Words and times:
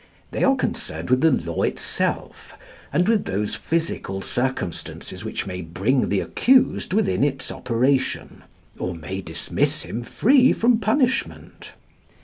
They 0.31 0.43
are 0.43 0.55
concerned 0.55 1.11
with 1.11 1.21
the 1.21 1.29
law 1.29 1.61
itself, 1.61 2.55
and 2.91 3.07
with 3.07 3.25
those 3.25 3.53
physical 3.53 4.19
circumstances 4.19 5.23
which 5.23 5.45
may 5.45 5.61
bring 5.61 6.09
the 6.09 6.21
accused 6.21 6.91
within 6.91 7.23
its 7.23 7.51
operation, 7.51 8.41
or 8.79 8.95
may 8.95 9.21
dismiss 9.21 9.83
him 9.83 10.01
free 10.01 10.53
from 10.53 10.79
punishment. 10.79 11.73